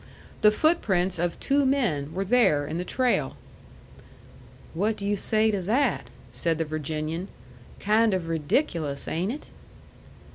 [0.41, 3.37] The footprints of two men were there in the trail.
[4.73, 7.27] "What do you say to that?" said the Virginian.
[7.79, 9.51] "Kind of ridiculous, ain't it?"